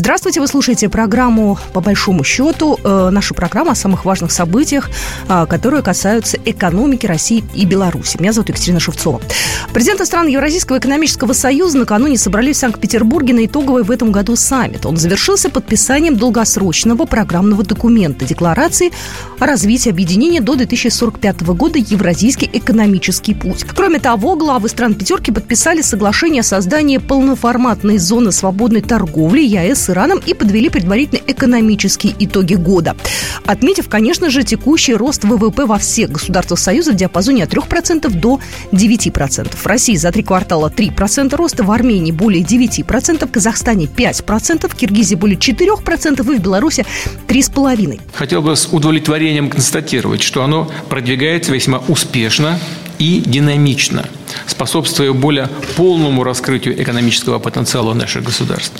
[0.00, 4.88] Здравствуйте, вы слушаете программу «По большому счету», э, нашу программу о самых важных событиях,
[5.28, 8.16] э, которые касаются экономики России и Беларуси.
[8.18, 9.20] Меня зовут Екатерина Шевцова.
[9.74, 14.86] Президенты стран Евразийского экономического союза накануне собрались в Санкт-Петербурге на итоговый в этом году саммит.
[14.86, 18.92] Он завершился подписанием долгосрочного программного документа Декларации
[19.38, 23.66] о развитии объединения до 2045 года «Евразийский экономический путь».
[23.76, 30.20] Кроме того, главы стран пятерки подписали соглашение о создании полноформатной зоны свободной торговли ЕАЭС Ираном
[30.24, 32.96] и подвели предварительные экономические итоги года.
[33.46, 38.40] Отметив, конечно же, текущий рост ВВП во всех государствах Союза в диапазоне от 3% до
[38.72, 39.56] 9%.
[39.56, 44.74] В России за три квартала 3% роста, в Армении более 9%, в Казахстане 5%, в
[44.74, 46.84] Киргизии более 4% и в Беларуси
[47.28, 48.00] 3,5%.
[48.14, 52.58] Хотел бы с удовлетворением констатировать, что оно продвигается весьма успешно
[53.00, 54.08] и динамично,
[54.46, 58.74] способствуя более полному раскрытию экономического потенциала наших государств.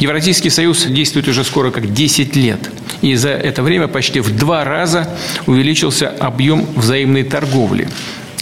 [0.00, 4.64] Евразийский союз действует уже скоро как 10 лет, и за это время почти в два
[4.64, 5.08] раза
[5.46, 7.88] увеличился объем взаимной торговли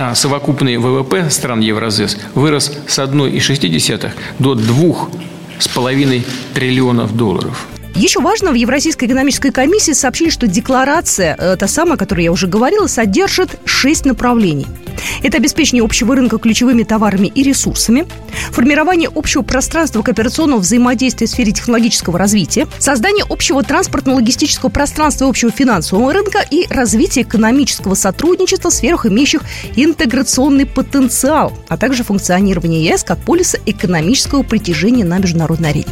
[0.00, 7.66] а совокупный ВВП стран Евразес вырос с 1,6 до 2,5 триллионов долларов.
[7.94, 12.32] Еще важно, в Евразийской экономической комиссии сообщили, что декларация, э, та самая, о которой я
[12.32, 14.66] уже говорила, содержит шесть направлений–
[15.22, 18.06] это обеспечение общего рынка ключевыми товарами и ресурсами,
[18.50, 25.50] формирование общего пространства кооперационного взаимодействия в сфере технологического развития, создание общего транспортно-логистического пространства и общего
[25.50, 29.42] финансового рынка и развитие экономического сотрудничества в сферах, имеющих
[29.76, 35.86] интеграционный потенциал, а также функционирование ЕС как полиса экономического притяжения на международной арене.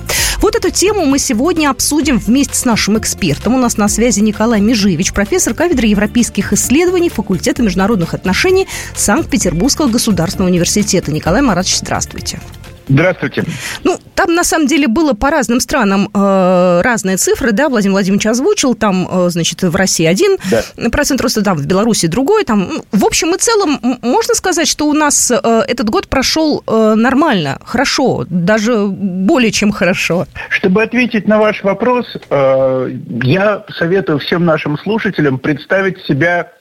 [0.47, 3.57] Вот эту тему мы сегодня обсудим вместе с нашим экспертом.
[3.57, 10.49] У нас на связи Николай Межевич, профессор кафедры европейских исследований факультета международных отношений Санкт-Петербургского государственного
[10.49, 11.11] университета.
[11.11, 12.39] Николай Маратович, здравствуйте.
[12.89, 13.45] Здравствуйте.
[13.83, 18.27] Ну, там на самом деле было по разным странам э, разные цифры, да, Владимир Владимирович
[18.27, 20.63] озвучил, там, э, значит, в России один да.
[20.91, 24.87] процент роста, там, в Беларуси другой, там, ну, в общем и целом, можно сказать, что
[24.87, 30.27] у нас э, этот год прошел э, нормально, хорошо, даже более чем хорошо.
[30.49, 32.91] Чтобы ответить на ваш вопрос, э,
[33.23, 36.53] я советую всем нашим слушателям представить себя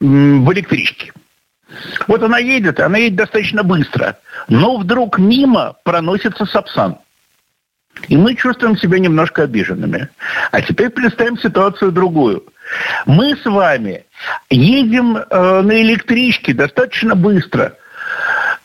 [0.00, 1.12] в электричке.
[2.06, 4.18] Вот она едет, она едет достаточно быстро,
[4.48, 6.98] но вдруг мимо проносится Сапсан.
[8.08, 10.08] И мы чувствуем себя немножко обиженными.
[10.52, 12.44] А теперь представим ситуацию другую.
[13.06, 14.04] Мы с вами
[14.50, 17.74] едем э, на электричке достаточно быстро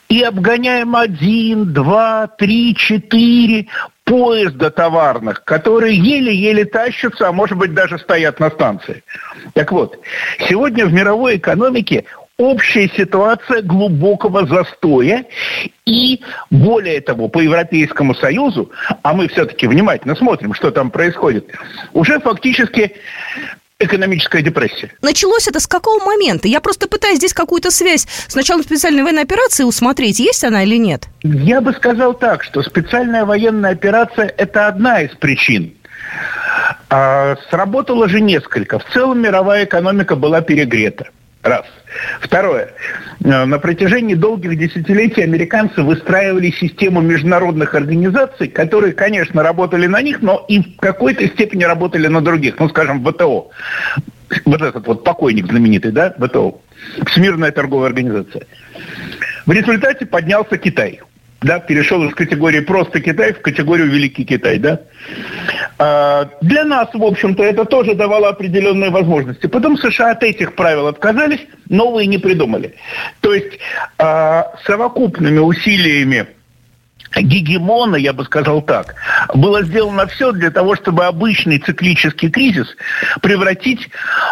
[0.08, 3.68] и обгоняем один, два, три, четыре
[4.04, 9.02] поезда товарных, которые еле-еле тащатся, а может быть даже стоят на станции.
[9.54, 9.98] Так вот,
[10.48, 12.04] сегодня в мировой экономике
[12.42, 15.24] общая ситуация глубокого застоя
[15.86, 16.20] и,
[16.50, 18.72] более того, по Европейскому Союзу,
[19.02, 21.46] а мы все-таки внимательно смотрим, что там происходит,
[21.92, 22.96] уже фактически
[23.78, 24.92] экономическая депрессия.
[25.02, 26.48] Началось это с какого момента?
[26.48, 30.76] Я просто пытаюсь здесь какую-то связь с началом специальной военной операции усмотреть, есть она или
[30.76, 31.08] нет?
[31.22, 35.74] Я бы сказал так, что специальная военная операция– это одна из причин.
[36.90, 38.80] А сработало же несколько.
[38.80, 41.08] В целом мировая экономика была перегрета.
[41.42, 41.64] Раз.
[42.20, 42.70] Второе.
[43.24, 50.22] Э, на протяжении долгих десятилетий американцы выстраивали систему международных организаций, которые, конечно, работали на них,
[50.22, 52.60] но и в какой-то степени работали на других.
[52.60, 53.50] Ну, скажем, ВТО.
[54.44, 56.60] Вот этот вот покойник знаменитый, да, ВТО.
[57.06, 58.46] Всемирная торговая организация.
[59.44, 61.00] В результате поднялся Китай–
[61.42, 64.80] да, перешел из категории просто Китай в категорию Великий Китай, да.
[65.84, 69.48] А, для нас, в общем-то, это тоже давало определенные возможности.
[69.48, 72.76] Потом США от этих правил отказались, новые не придумали.
[73.20, 73.58] То есть
[73.98, 76.28] а, совокупными усилиями
[77.16, 78.94] гегемона, я бы сказал так,
[79.34, 82.68] было сделано все для того, чтобы обычный циклический кризис
[83.20, 83.88] превратить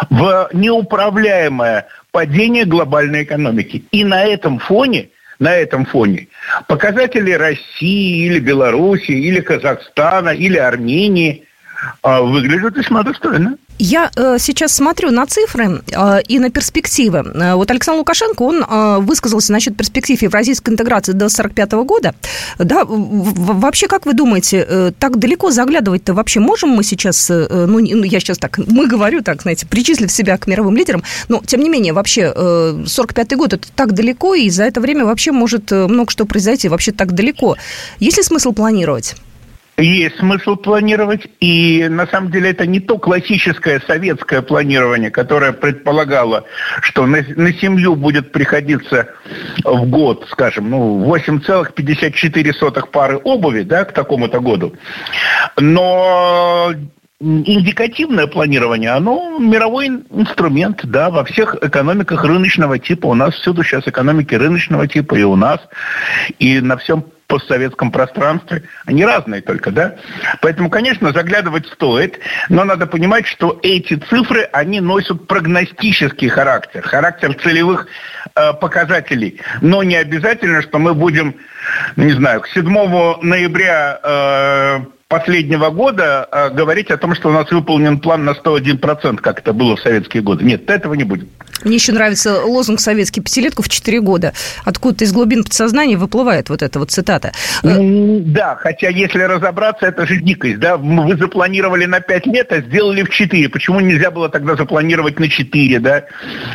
[0.09, 3.83] в неуправляемое падение глобальной экономики.
[3.91, 5.09] И на этом фоне–
[5.41, 6.27] на этом фоне.
[6.67, 11.43] Показатели России или Белоруссии, или Казахстана, или Армении
[12.03, 13.57] а, выглядят весьма достойно.
[13.83, 17.17] Я э, сейчас смотрю на цифры э, и на перспективы.
[17.33, 18.63] Э, вот Александр Лукашенко, он
[19.05, 22.13] высказался насчет перспектив евразийской интеграции до 1945 года.
[22.59, 28.19] Да, вообще, как вы думаете, так далеко заглядывать-то вообще можем мы сейчас, ну, ну, я
[28.19, 31.93] сейчас так, мы говорю так, знаете, причислив себя к мировым лидерам, но, тем не менее,
[31.93, 36.25] вообще, э, 45 год, это так далеко, и за это время вообще может много что
[36.25, 37.57] произойти, вообще так далеко.
[37.99, 39.15] Есть ли смысл планировать?
[39.77, 46.43] Есть смысл планировать, и на самом деле это не то классическое советское планирование, которое предполагало,
[46.81, 49.07] что на, на семью будет приходиться
[49.63, 54.75] в год, скажем, ну, 8,54 пары обуви, да, к такому-то году.
[55.57, 56.73] Но
[57.21, 63.07] индикативное планирование, оно мировой инструмент, да, во всех экономиках рыночного типа.
[63.07, 65.59] У нас всюду сейчас экономики рыночного типа, и у нас,
[66.39, 68.63] и на всем постсоветском пространстве.
[68.85, 69.95] Они разные только, да?
[70.41, 72.19] Поэтому, конечно, заглядывать стоит,
[72.49, 77.87] но надо понимать, что эти цифры, они носят прогностический характер, характер целевых
[78.35, 79.39] э, показателей.
[79.61, 81.35] Но не обязательно, что мы будем,
[81.95, 82.65] ну, не знаю, к 7
[83.21, 84.79] ноября э,
[85.11, 89.51] последнего года э, говорить о том, что у нас выполнен план на 101%, как это
[89.51, 90.45] было в советские годы.
[90.45, 91.27] Нет, этого не будет.
[91.63, 94.33] Мне еще нравится лозунг советский «Пятилетку в 4 года».
[94.65, 97.33] Откуда-то из глубин подсознания выплывает вот эта вот цитата.
[97.61, 100.59] Да, хотя если разобраться, это же дикость.
[100.59, 100.77] Да?
[100.77, 103.49] Вы запланировали на 5 лет, а сделали в 4.
[103.49, 105.79] Почему нельзя было тогда запланировать на 4?
[105.79, 106.05] Да?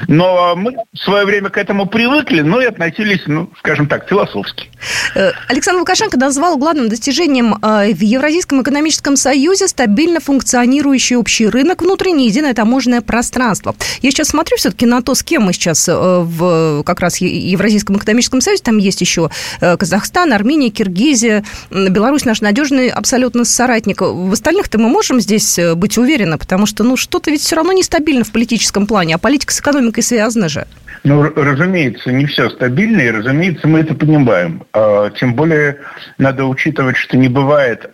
[0.09, 4.69] Но мы в свое время к этому привыкли, но и относились, ну, скажем так, философски.
[5.15, 11.83] Э, Александр Лукашенко назвал главным достижением э, в Евразийском экономическом союзе стабильно функционирующий общий рынок,
[11.83, 13.75] внутреннее единое таможенное пространство.
[14.03, 17.97] Я сейчас смотрю все-таки на то, с кем мы сейчас э, в как раз Евразийском
[17.97, 18.63] экономическом союзе.
[18.63, 24.01] Там есть еще Казахстан, Армения, Киргизия, Беларусь наш надежный абсолютно соратник.
[24.01, 28.25] В остальных-то мы можем здесь быть уверены, потому что ну что-то ведь все равно нестабильно
[28.25, 30.67] в политическом плане, а политика с экономикой связана же.
[31.05, 34.65] Ну, разумеется, не все стабильно, и, разумеется, мы это понимаем.
[34.73, 35.79] А, тем более
[36.19, 37.89] надо учитывать, что не бывает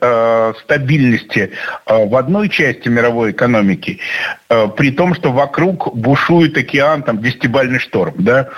[0.61, 1.53] стабильности
[1.87, 3.99] а, в одной части мировой экономики,
[4.77, 8.15] при том, что вокруг бушует океан, там, десятибальный шторм.
[8.19, 8.49] Да?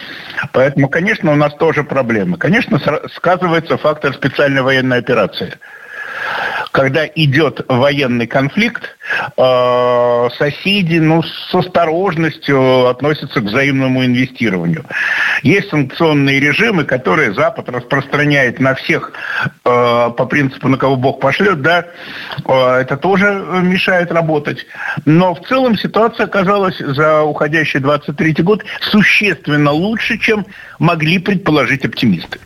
[0.53, 2.37] Поэтому, конечно, у нас тоже проблемы.
[2.37, 2.81] Конечно,
[3.15, 5.55] сказывается фактор специальной военной операции–
[6.75, 8.97] когда идет военный конфликт,
[9.37, 14.85] э, соседи ну, с осторожностью относятся к взаимному инвестированию.
[15.43, 19.13] Есть санкционные режимы, которые Запад распространяет на всех
[19.47, 21.87] э, по принципу, на кого Бог пошлет, да,
[22.47, 24.67] э, это тоже мешает работать.
[25.05, 30.47] Но в целом ситуация оказалась за уходящий 23 год существенно лучше, чем
[30.79, 32.39] могли предположить оптимисты.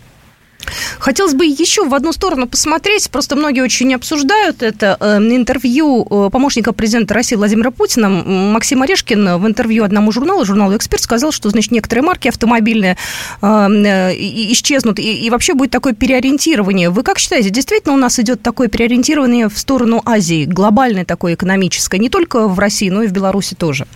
[0.98, 3.10] Хотелось бы еще в одну сторону посмотреть.
[3.10, 4.96] Просто многие очень обсуждают это.
[5.00, 10.76] Э, интервью э, помощника президента России Владимира Путина Максим Орешкин в интервью одному журналу, журналу
[10.76, 12.96] «Эксперт», сказал, что, значит, некоторые марки автомобильные
[13.42, 16.90] э, исчезнут, и, и вообще будет такое переориентирование.
[16.90, 21.98] Вы как считаете, действительно у нас идет такое переориентирование в сторону Азии, глобальное такое экономическое,
[21.98, 23.86] не только в России, но и в Беларуси тоже?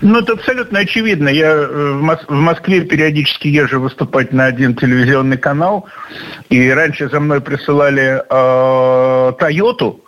[0.00, 1.28] Ну, это абсолютно очевидно.
[1.28, 1.92] Я э,
[2.28, 5.86] в Москве периодически езжу выступать на один телевизионный канал,
[6.48, 10.04] и раньше за мной присылали э, Тойоту,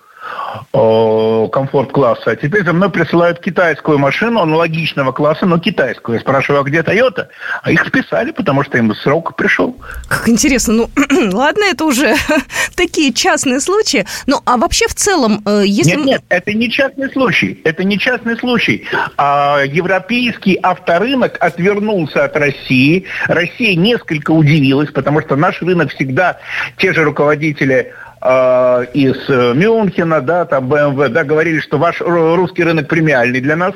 [0.72, 6.16] комфорт-класса, а теперь за мной присылают китайскую машину аналогичного класса, но китайскую.
[6.16, 7.28] Я спрашиваю, а где Toyota?
[7.62, 9.76] А их списали, потому что им срок пришел.
[10.08, 10.74] Как интересно.
[10.74, 10.90] Ну,
[11.32, 12.14] ладно, это уже
[12.76, 14.06] такие частные случаи.
[14.26, 15.96] Ну, а вообще в целом, э, если...
[15.96, 17.60] Нет, нет, это не частный случай.
[17.64, 18.86] Это не частный случай.
[19.16, 23.04] А европейский авторынок отвернулся от России.
[23.26, 26.38] Россия несколько удивилась, потому что наш рынок всегда
[26.78, 32.64] те же руководители э, из э, Мюнхена, да, там BMW, да, говорили, что ваш русский
[32.64, 33.74] рынок премиальный для нас,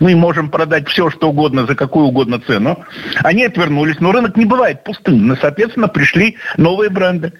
[0.00, 2.84] мы можем продать все, что угодно, за какую угодно цену.
[3.22, 7.32] Они отвернулись, но рынок не бывает пустым, соответственно, пришли новые бренды.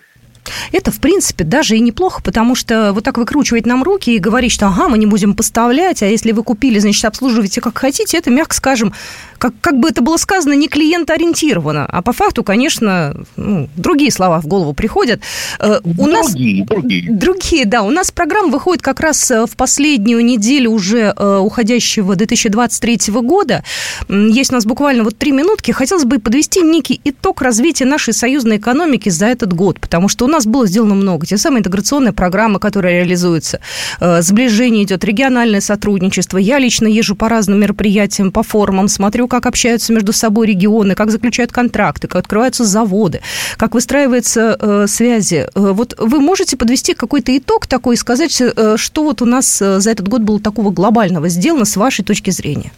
[0.72, 4.52] Это, в принципе, даже и неплохо, потому что вот так выкручивать нам руки и говорить,
[4.52, 8.30] что ага, мы не будем поставлять, а если вы купили, значит, обслуживайте как хотите, это,
[8.30, 8.92] мягко скажем,
[9.38, 11.86] как, как бы это было сказано, не клиентоориентировано.
[11.86, 15.20] А по факту, конечно, ну, другие слова в голову приходят.
[15.60, 17.10] Э, у другие, нас, другие.
[17.10, 17.82] Другие, да.
[17.82, 23.64] У нас программа выходит как раз э, в последнюю неделю уже э, уходящего 2023 года.
[24.08, 25.70] Есть у нас буквально вот три минутки.
[25.70, 30.28] Хотелось бы подвести некий итог развития нашей союзной экономики за этот год, потому что у
[30.28, 31.26] нас было сделано много.
[31.26, 33.60] Те самые интеграционные программы, которые реализуются.
[34.00, 36.38] Сближение идет, региональное сотрудничество.
[36.38, 41.10] Я лично езжу по разным мероприятиям, по форумам, смотрю, как общаются между собой регионы, как
[41.10, 43.20] заключают контракты, как открываются заводы,
[43.56, 45.46] как выстраиваются э, связи.
[45.54, 49.60] Э, вот вы можете подвести какой-то итог такой и сказать, э, что вот у нас
[49.62, 52.72] э, за этот год было такого глобального сделано с вашей точки зрения?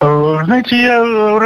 [0.00, 1.02] Э, знаете, я,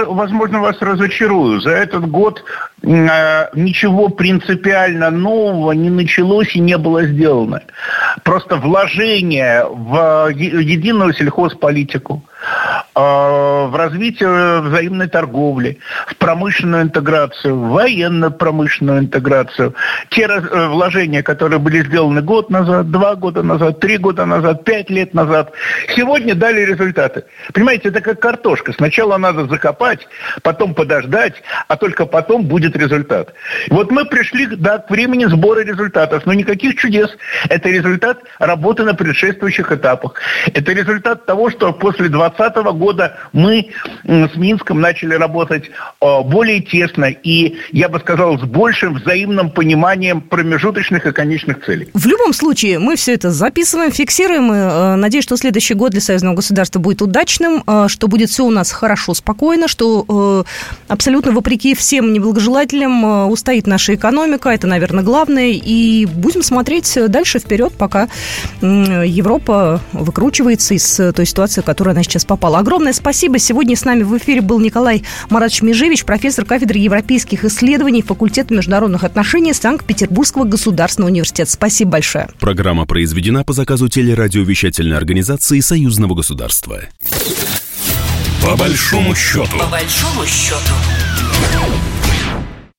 [0.06, 1.60] возможно, вас разочарую.
[1.60, 2.42] За этот год
[2.82, 7.62] ничего принципиально нового не началось и не было сделано.
[8.24, 12.24] Просто вложение в единую сельхозполитику,
[12.94, 15.78] в развитие взаимной торговли,
[16.08, 19.74] в промышленную интеграцию, в военно-промышленную интеграцию.
[20.10, 24.90] Те э, вложения, которые были сделаны год назад, два года назад, три года назад, пять
[24.90, 25.52] лет назад,
[25.94, 27.24] сегодня дали результаты.
[27.52, 28.72] Понимаете, это как картошка.
[28.72, 30.06] Сначала надо закопать,
[30.42, 31.34] потом подождать,
[31.68, 33.34] а только потом будет результат.
[33.70, 37.10] Вот мы пришли да, к времени сбора результатов, но никаких чудес.
[37.48, 40.14] Это результат работы на предшествующих этапах.
[40.52, 42.79] Это результат того, что после 2020 года
[43.32, 43.70] мы
[44.04, 45.64] с Минском начали работать
[46.00, 51.88] э, более тесно и, я бы сказал, с большим взаимным пониманием промежуточных и конечных целей.
[51.94, 54.52] В любом случае, мы все это записываем, фиксируем.
[54.52, 58.44] И, э, надеюсь, что следующий год для союзного государства будет удачным, э, что будет все
[58.44, 60.44] у нас хорошо, спокойно, что
[60.88, 64.48] абсолютно вопреки всем неблагожелателям устоит наша экономика.
[64.50, 65.50] Это, наверное, главное.
[65.52, 68.08] И будем смотреть дальше вперед, пока
[68.60, 72.58] Европа выкручивается из той ситуации, в которую она сейчас попала.
[72.70, 73.40] Огромное спасибо.
[73.40, 79.02] Сегодня с нами в эфире был Николай Маратович Межевич, профессор кафедры европейских исследований Факультета международных
[79.02, 81.50] отношений Санкт-Петербургского государственного университета.
[81.50, 82.28] Спасибо большое.
[82.38, 86.82] Программа произведена по заказу телерадиовещательной организации Союзного государства.
[88.40, 89.58] По большому счету.
[89.58, 90.70] По большому счету.